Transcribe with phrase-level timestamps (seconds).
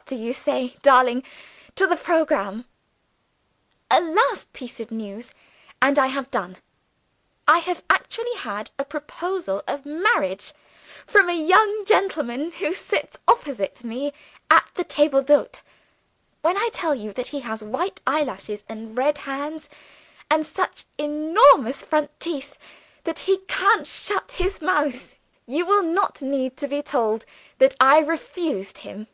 [0.00, 1.22] What do you say, darling,
[1.76, 2.64] to the programme?
[3.90, 5.34] "A last piece of news
[5.82, 6.56] and I have done.
[7.46, 10.52] "I have actually had a proposal of marriage,
[11.06, 14.12] from a young gentleman who sits opposite me
[14.50, 15.60] at the table d'hote!
[16.40, 19.68] When I tell you that he has white eyelashes, and red hands,
[20.30, 22.56] and such enormous front teeth
[23.04, 25.16] that he can't shut his mouth,
[25.46, 27.24] you will not need to be told
[27.58, 29.06] that I refused him.